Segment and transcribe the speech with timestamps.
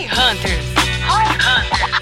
[0.00, 0.64] Hi Hunters.
[1.04, 2.00] Hi Hunters.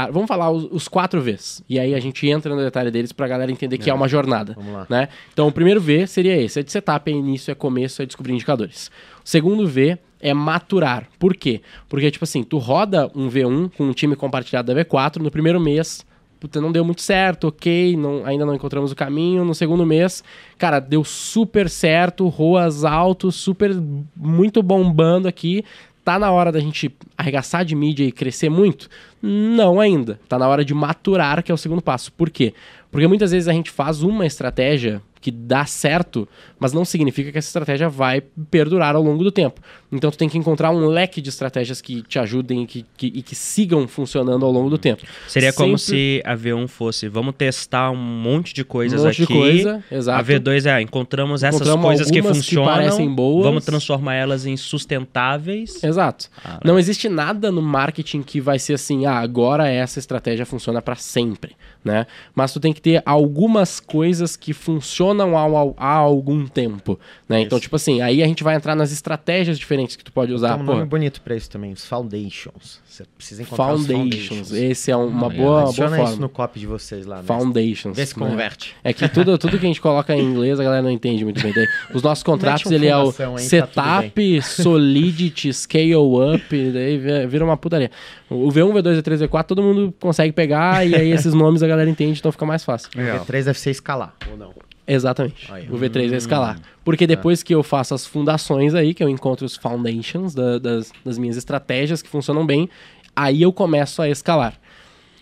[0.00, 1.62] Ah, Vamos falar os, os quatro Vs.
[1.68, 4.54] E aí a gente entra no detalhe deles pra galera entender que é, uma jornada.
[4.54, 4.86] Vamos lá.
[4.88, 5.08] Né?
[5.30, 8.32] Então, o primeiro V seria esse: é de setup, é início, é começo, é descobrir
[8.32, 8.90] indicadores.
[9.22, 11.06] O segundo V é maturar.
[11.18, 11.60] Por quê?
[11.90, 15.60] Porque, tipo assim, tu roda um V1 com um time compartilhado da V4 no primeiro
[15.60, 16.06] mês.
[16.40, 19.44] Puta, não deu muito certo, ok, não- ainda não encontramos o caminho.
[19.44, 20.22] No segundo mês,
[20.56, 23.70] cara, deu super certo, ROAS altos, super,
[24.16, 25.64] muito bombando aqui.
[26.04, 28.88] Tá na hora da gente arregaçar de mídia e crescer muito?
[29.22, 30.18] Não ainda.
[30.28, 32.12] Tá na hora de maturar, que é o segundo passo.
[32.12, 32.54] Por quê?
[32.90, 36.28] Porque muitas vezes a gente faz uma estratégia que dá certo,
[36.60, 39.60] mas não significa que essa estratégia vai perdurar ao longo do tempo.
[39.90, 43.12] Então tu tem que encontrar um leque de estratégias que te ajudem e que, que-
[43.16, 45.02] e que sigam funcionando ao longo do tempo.
[45.26, 49.16] Seria como Sempre- se a V1 fosse, vamos testar um monte de coisas Um monte
[49.16, 49.34] de aqui.
[49.34, 50.20] coisa, exato.
[50.20, 53.44] A V2 é, encontramos essas Encontramos coisas que algumas que funcionam, parecem boas.
[53.44, 55.82] vamos transformar elas em sustentáveis.
[55.82, 56.28] Exato.
[56.44, 60.80] Ah, não existe nada no marketing que vai ser assim, ah, agora essa estratégia funciona
[60.82, 62.06] para sempre, né?
[62.34, 67.40] Mas tu tem que ter algumas coisas que funcionam há, há- há algum tempo, né?
[67.40, 70.54] Então, tipo assim, aí a gente vai entrar nas estratégias diferentes que tu pode usar.
[70.54, 72.80] Tem um Pô, nome bonito pra isso também, os foundations.
[72.86, 74.52] Você precisa encontrar os foundations.
[74.52, 76.20] Esse é um- uma boa, uma boa Adiciona isso forma.
[76.20, 77.16] no copy de vocês lá.
[77.18, 77.22] né?
[77.24, 77.96] Foundations.
[77.96, 78.26] Vê se né?
[78.28, 78.74] converte.
[78.82, 81.40] É que tudo, tudo que a gente coloca em inglês a galera não entende muito
[81.42, 81.52] bem.
[81.52, 86.98] Daí, os nossos contratos, um ele é o aí, tá setup, solidity, scale up, daí
[86.98, 87.90] vi- vira uma putaria.
[88.30, 91.88] O V1, V2, V3, V4, todo mundo consegue pegar e aí esses nomes a galera
[91.88, 92.90] entende, então fica mais fácil.
[92.94, 94.52] O V3 deve ser escalar, ou não?
[94.86, 95.52] Exatamente.
[95.52, 95.68] Aí.
[95.70, 96.58] O V3 é escalar.
[96.84, 100.90] Porque depois que eu faço as fundações aí, que eu encontro os foundations da- das,
[101.04, 102.70] das minhas estratégias que funcionam bem,
[103.14, 104.54] aí eu começo a escalar.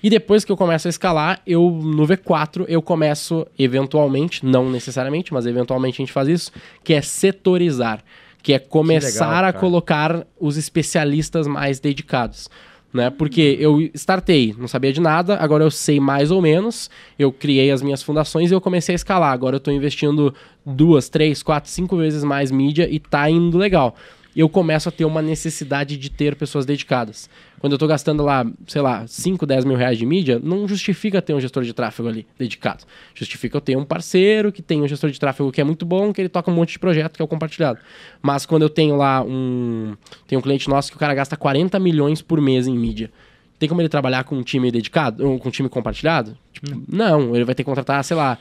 [0.03, 5.33] E depois que eu começo a escalar, eu no V4 eu começo eventualmente, não necessariamente,
[5.33, 6.53] mas eventualmente a gente faz isso,
[6.85, 8.05] que é setorizar,
[8.43, 12.49] que é começar legal, a colocar os especialistas mais dedicados.
[12.97, 13.11] Né?
[13.11, 17.71] Porque eu startei, não sabia de nada, agora eu sei mais ou menos, eu criei
[17.71, 19.33] as minhas fundações e eu comecei a escalar.
[19.33, 20.35] Agora eu estou investindo
[20.65, 23.95] duas, três, quatro, cinco vezes mais mídia e tá indo legal.
[24.37, 27.31] Eu começo a ter uma necessidade de ter pessoas dedicadas.
[27.59, 31.23] Quando eu tô gastando lá, sei lá, 5, 10 mil reais de mídia, não justifica
[31.23, 32.85] ter um gestor de tráfego ali dedicado.
[33.15, 36.13] Justifica eu ter um parceiro que tem um gestor de tráfego que é muito bom,
[36.13, 37.79] que ele toca um monte de projeto que é o compartilhado.
[38.21, 39.97] Mas quando eu tenho lá um.
[40.29, 43.11] Tem um cliente nosso que o cara gasta 40 milhões por mês em mídia.
[43.59, 46.37] Tem como ele trabalhar com um time dedicado, ou com um time compartilhado?
[46.53, 48.37] Tipo, não, ele vai ter que contratar, sei lá,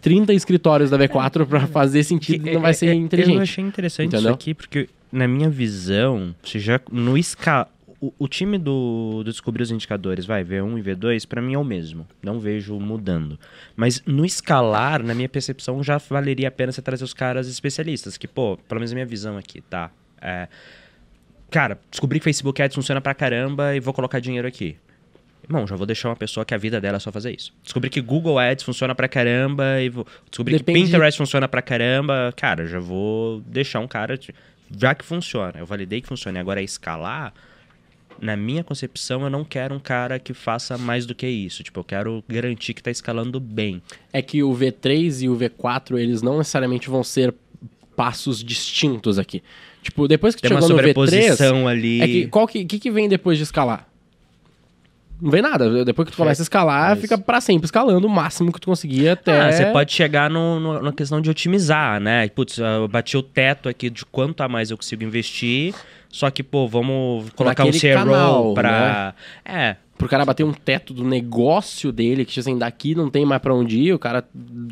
[0.00, 3.34] 30 escritórios da V4 pra fazer sentido não vai ser inteligente.
[3.34, 4.30] Eu achei interessante Entendeu?
[4.30, 7.66] isso aqui, porque na minha visão, você já no esca...
[8.00, 11.58] o, o time do, do descobrir os indicadores, vai, V1 e V2, pra mim é
[11.58, 12.06] o mesmo.
[12.22, 13.38] Não vejo mudando.
[13.76, 18.16] Mas no escalar, na minha percepção, já valeria a pena você trazer os caras especialistas,
[18.16, 19.90] que, pô, pelo menos a minha visão aqui, tá?
[20.20, 20.48] É,
[21.50, 24.76] cara, descobri que Facebook Ads funciona pra caramba e vou colocar dinheiro aqui.
[25.42, 27.52] Irmão, já vou deixar uma pessoa que a vida dela é só fazer isso.
[27.64, 30.06] Descobri que Google Ads funciona pra caramba e vou...
[30.30, 32.32] descobri Depende que de- Pinterest funciona pra caramba.
[32.36, 34.16] Cara, já vou deixar um cara.
[34.76, 36.38] Já que funciona, eu validei que funciona.
[36.38, 37.32] e Agora é escalar.
[38.20, 41.62] Na minha concepção, eu não quero um cara que faça mais do que isso.
[41.62, 43.80] Tipo, eu quero garantir que tá escalando bem.
[44.12, 47.34] é que o V3 e o V4, eles não necessariamente vão ser
[47.96, 49.42] passos distintos aqui.
[49.82, 52.00] Tipo, depois que Tem uma chegou no V3, sobreposição ali.
[52.02, 53.88] é que qual que, que que vem depois de escalar?
[55.20, 55.84] Não vem nada.
[55.84, 57.02] Depois que tu começa a escalar, Isso.
[57.02, 59.40] fica pra sempre escalando o máximo que tu conseguir até...
[59.40, 62.28] Ah, você pode chegar no, no- na questão de otimizar, né?
[62.28, 65.74] Putz, eu bati o teto aqui de quanto a mais eu consigo investir.
[66.08, 69.14] Só que, pô, vamos colocar um Naquele CRO canal, pra.
[69.44, 69.76] É.
[70.00, 73.42] Pro cara bater um teto do negócio dele, que tipo assim, daqui não tem mais
[73.42, 74.24] pra onde ir, o cara...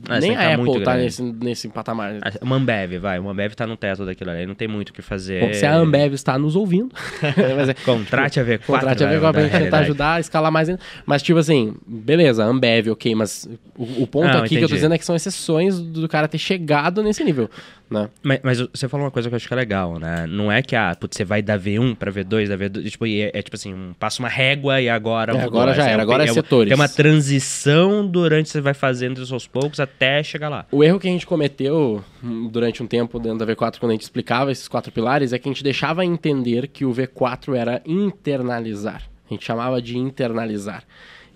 [0.09, 2.15] Ah, nem você tá a Apple tá nesse, nesse patamar.
[2.23, 3.19] A Mambev, vai.
[3.19, 4.47] O Mambev tá no teto daquilo ali.
[4.47, 5.47] Não tem muito o que fazer.
[5.47, 6.89] Bom, se a Ambev está nos ouvindo...
[7.57, 8.61] mas é- Contrate a V4.
[8.65, 10.81] Contrate a vai ver pra mudar gente tentar ajudar a escalar mais ainda.
[11.05, 13.47] Mas, tipo assim, beleza, Ambev, ok, mas
[13.77, 14.75] o, o ponto Não, aqui que eu tô entendi.
[14.75, 17.51] dizendo é que são exceções do cara ter chegado nesse nível,
[17.91, 18.09] né?
[18.23, 20.27] Mas, mas você falou uma coisa que eu acho que é legal, né?
[20.27, 23.31] Não é que ah, putz, você vai da V1 pra V2, da V2, tipo, é,
[23.33, 25.49] é tipo assim, um, passa uma régua e agora É, mudou.
[25.49, 26.69] agora já Assim, era, agora é um- setores.
[26.69, 30.67] Tem uma transição durante você vai fazendo isso aos poucos até chegar lá.
[30.71, 33.95] O erro que a gente cometeu hum, durante um tempo dentro da V4, quando a
[33.95, 37.83] gente explicava esses quatro pilares, é que a gente deixava entender que o V4 era
[37.87, 39.03] internalizar.
[39.31, 40.83] A gente chamava de internalizar.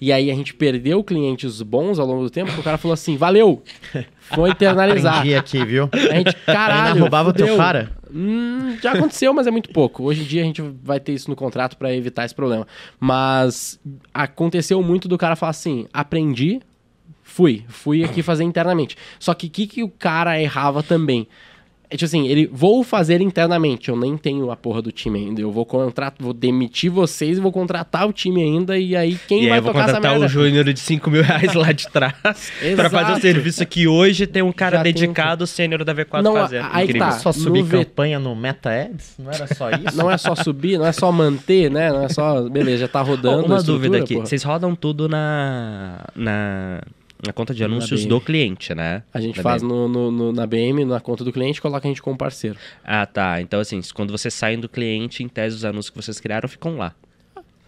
[0.02, 2.92] E aí a gente perdeu clientes bons ao longo do tempo, porque o cara falou
[2.92, 3.62] assim, valeu,
[4.34, 5.18] foi internalizar.
[5.18, 5.88] Aprendi aqui, viu?
[5.92, 7.92] A gente, caralho, Ainda roubava o teu fara?
[8.12, 10.02] Hum, já aconteceu, mas é muito pouco.
[10.02, 12.66] Hoje em dia a gente vai ter isso no contrato pra evitar esse problema.
[12.98, 13.78] Mas
[14.12, 16.60] aconteceu muito do cara falar assim: aprendi,
[17.22, 18.96] fui, fui aqui fazer internamente.
[19.20, 21.28] Só que o que, que o cara errava também?
[21.92, 25.40] É tipo assim, ele vou fazer internamente, eu nem tenho a porra do time ainda.
[25.40, 29.44] Eu vou contratar, vou demitir vocês e vou contratar o time ainda e aí quem
[29.44, 30.26] e vai aí eu vou tocar essa contratar merda?
[30.26, 32.14] o Júnior de 5 mil reais lá de trás
[32.76, 36.22] pra fazer o serviço que hoje tem um cara Já tem dedicado sênior da V4
[36.22, 36.68] Não, fazendo.
[36.72, 37.08] aí Incrível.
[37.08, 37.12] tá.
[37.18, 39.14] Só subir no V- campanha no Meta Ads?
[39.18, 39.96] Não era só isso?
[39.96, 41.90] Não é só subir, não é só manter, né?
[41.92, 43.44] Não é só, beleza, já tá rodando.
[43.46, 44.14] Uma dúvida aqui.
[44.14, 44.26] porra.
[44.26, 46.80] Vocês rodam tudo na, na,
[47.24, 49.02] na conta de anúncios do cliente, né?
[49.14, 51.90] A gente Da faz no, no- no- na BM, na conta do cliente, coloca a
[51.90, 52.56] gente como parceiro.
[52.84, 53.40] Ah, tá.
[53.40, 56.76] Então, assim, quando vocês saem do cliente, em tese, os anúncios que vocês criaram ficam
[56.76, 56.94] lá.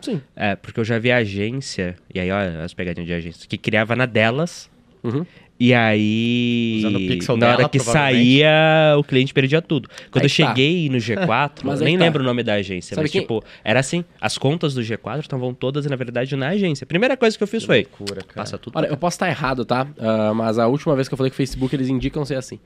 [0.00, 0.20] Sim.
[0.36, 3.94] É, porque eu já vi agência, e aí, olha as pegadinhas de agência, que criava
[3.96, 4.68] na delas,
[5.02, 5.24] Uhum.
[5.58, 6.76] E aí.
[6.78, 9.88] Usando o pixel na hora dela, que saía, o cliente perdia tudo.
[10.10, 10.48] Quando Aí eu que tá.
[10.48, 12.04] cheguei no G4, Mas eu aí nem tá.
[12.04, 15.20] lembro o nome da agência, Sabe mas quem- tipo, era assim: as contas do G4
[15.20, 16.84] estavam todas, na verdade, na agência.
[16.84, 17.86] A primeira coisa que eu fiz foi.
[17.98, 18.34] loucura, cara.
[18.34, 18.74] Passa tudo.
[18.76, 19.86] Olha, eu posso estar errado, tá?
[19.98, 22.58] Ah, mas a última vez que eu falei que o Facebook, eles indicam ser assim.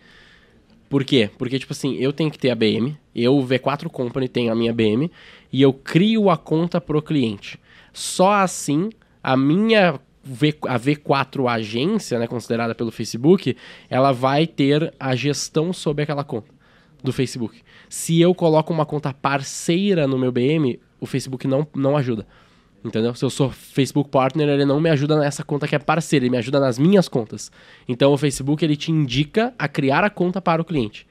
[0.89, 1.29] Por quê?
[1.37, 4.73] Porque, tipo assim, eu tenho que ter a BM, eu, V4 Company, tenho a minha
[4.73, 5.11] BM,
[5.53, 7.59] e eu crio a conta pro cliente.
[7.93, 8.89] Só assim,
[9.23, 13.57] a minha V, a V4 agência, né, considerada pelo Facebook,
[13.89, 16.49] ela vai ter a gestão sobre aquela conta
[17.03, 17.63] do Facebook.
[17.89, 22.27] Se eu coloco uma conta parceira no meu BM, o Facebook não, não ajuda.
[22.85, 23.15] Entendeu?
[23.15, 26.31] Se eu sou Facebook Partner, ele não me ajuda nessa conta que é parceira, ele
[26.31, 27.51] me ajuda nas minhas contas.
[27.89, 31.07] Então o Facebook ele te indica a criar a conta para o cliente.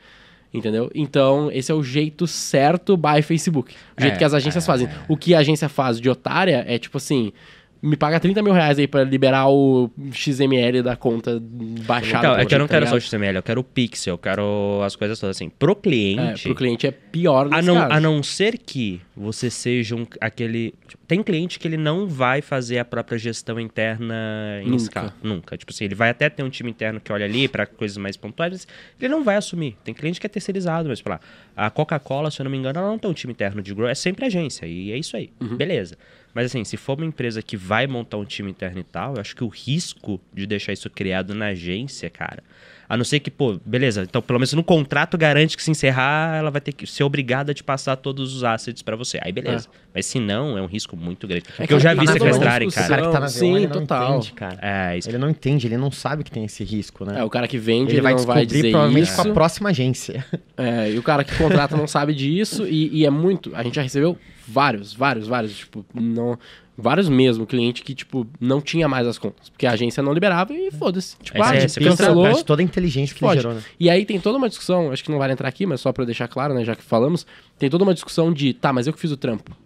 [0.53, 0.89] Entendeu?
[0.95, 3.75] Então, esse é o jeito certo by Facebook.
[3.97, 4.87] O jeito É, que as agências fazem.
[5.07, 7.33] O que a agência faz de otária é tipo assim.
[7.81, 12.27] Me paga 30 mil reais aí pra liberar o XML da conta baixada.
[12.27, 13.01] Então, é que eu não tá quero só o?
[13.01, 15.49] XML, eu quero o pixel, eu quero as coisas todas assim.
[15.49, 16.43] Pro É, cliente.
[16.43, 17.93] pro cliente é pior A não, caso.
[17.93, 20.73] a não ser que você seja um, aquele.
[20.87, 24.15] tipo, tem cliente que ele não vai fazer a própria gestão interna
[24.63, 24.75] em Nunca.
[24.83, 25.13] escala.
[25.23, 25.57] Nunca.
[25.57, 28.17] Tipo assim, ele vai até ter um time interno que olha ali para coisas mais
[28.17, 28.67] pontuais,
[28.99, 29.75] ele não vai assumir.
[29.83, 31.19] Tem cliente que é terceirizado, mas, sei lá,
[31.55, 33.87] a Coca-Cola, se eu não me engano, ela não tem um time interno de grow,
[33.87, 34.65] é sempre agência.
[34.65, 35.29] E é isso aí.
[35.39, 35.55] Uhum.
[35.55, 35.97] Beleza.
[36.37, 39.21] Mas assim, se for uma empresa que vai montar um time interno e tal, eu
[39.21, 42.43] acho que o risco de deixar isso criado na agência, cara.
[42.89, 46.37] A não ser que, pô, beleza, então pelo menos no contrato garante que se encerrar,
[46.37, 49.19] ela vai ter que ser obrigada a te passar todos os assets pra você.
[49.21, 49.67] Aí beleza.
[49.93, 51.43] Mas se não, é um risco muito grande.
[51.57, 52.89] Porque eu que já tá vi na sequestrarem, O discussão.
[52.89, 53.01] cara.
[53.01, 54.09] cara que tá na Sim, V1, ele não total.
[54.17, 54.57] entende, cara.
[54.61, 57.19] É, isso Ele não entende, ele não sabe que tem esse risco, né?
[57.19, 59.21] É, o cara que vende, ele vai não vai descobrir dizer provavelmente isso.
[59.21, 60.25] com a próxima agência.
[60.55, 63.53] É, e o cara que contrata não sabe disso e, e é muito.
[63.55, 64.17] A gente já recebeu
[64.47, 66.37] vários, vários, vários, tipo, não.
[66.79, 69.49] Vários mesmo, cliente que, tipo, não tinha mais as contas.
[69.49, 71.17] Porque a agência não liberava e foda-se.
[71.23, 71.79] Tipo, É, ah, gente sim.
[71.83, 72.23] cancelou.
[72.25, 73.41] Perde toda a inteligência que ele Pode.
[73.41, 73.63] gerou, né?
[73.79, 76.03] E aí tem toda uma discussão, acho que não vai entrar aqui, mas só pra
[76.03, 77.25] eu deixar claro, né, já que falamos,
[77.57, 79.57] tem toda uma discussão de, tá, mas eu que fiz o trampo,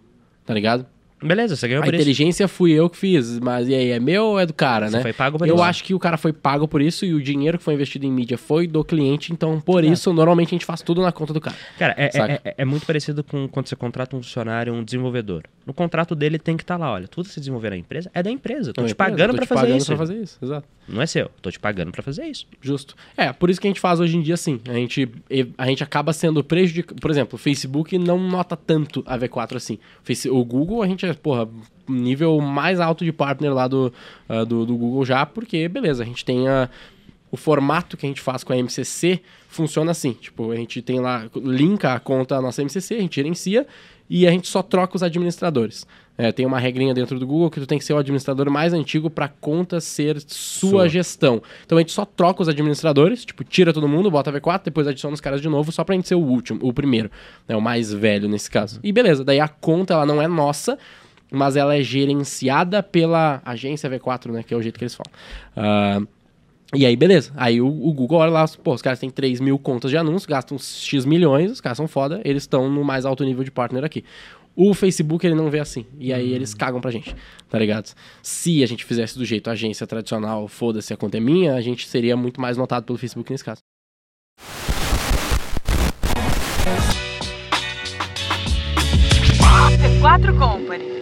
[0.46, 0.86] tá ligado?
[1.24, 2.00] Beleza, você ganhou A por isso.
[2.02, 4.96] inteligência fui eu que fiz, mas e aí, é meu ou é do cara, Você
[4.96, 5.02] né?
[5.02, 5.62] foi pago por Eu isso.
[5.62, 8.10] acho que o cara foi pago por isso e o dinheiro que foi investido em
[8.10, 11.40] mídia foi do cliente, então por isso, normalmente a gente faz tudo na conta do
[11.40, 11.54] cara.
[11.78, 15.44] Cara, é, é, é- é muito parecido com quando você contrata um funcionário, um desenvolvedor.
[15.64, 18.30] No contrato dele tem que estar lá, olha, tudo você desenvolver na empresa é da
[18.30, 18.72] empresa.
[18.76, 19.86] Não, te pagando te fazer pagando isso.
[19.86, 20.68] pra fazer isso, exato.
[20.88, 22.46] Não é seu, tô te pagando pra fazer isso.
[22.60, 22.96] Justo.
[23.16, 24.60] É, por isso que a gente faz hoje em dia assim.
[24.68, 25.08] A gente,
[25.56, 27.00] a gente acaba sendo prejudicado.
[27.00, 29.78] Por exemplo, o Facebook não nota tanto a V4 assim.
[30.30, 31.48] O Google, a gente é, porra,
[31.88, 33.92] nível mais alto de partner lá do,
[34.28, 36.68] ah, do, do Google já, porque, beleza, a gente tem a.
[37.32, 40.12] O formato que a gente faz com a MCC funciona assim.
[40.12, 43.66] Tipo, a gente tem lá, linka a conta à nossa MCC, a gente gerencia
[44.08, 45.86] e a gente só troca os administradores.
[46.18, 48.74] É, tem uma regrinha dentro do Google que tu tem que ser o administrador mais
[48.74, 50.88] antigo para a conta ser sua, Sua.
[50.88, 51.42] gestão.
[51.64, 55.14] Então a gente só troca os administradores, tipo, tira todo mundo, bota V4, depois adiciona
[55.14, 57.10] os caras de novo, só pra gente ser o último, o primeiro,
[57.48, 58.78] né, o mais velho nesse caso.
[58.82, 60.78] E beleza, daí a conta ela não é nossa,
[61.30, 65.12] mas ela é gerenciada pela agência V4, né, que é o jeito que eles falam.
[65.56, 66.02] Ah,
[66.74, 67.32] e aí, beleza.
[67.36, 70.28] Aí o, o Google olha lá, pô, os caras têm 3 mil contas de anúncio,
[70.28, 73.84] gastam X milhões, os caras são foda, eles estão no mais alto nível de partner
[73.84, 74.04] aqui.
[74.56, 75.86] O Facebook ele não vê assim.
[75.98, 77.14] E aí eles cagam pra gente,
[77.48, 77.94] tá ligado?
[78.22, 81.86] Se a gente fizesse do jeito agência tradicional, foda-se, a conta é minha, a gente
[81.86, 83.60] seria muito mais notado pelo Facebook nesse caso.
[90.00, 91.01] Quatro Company.